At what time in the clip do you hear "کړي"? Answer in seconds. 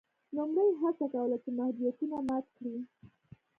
2.57-2.75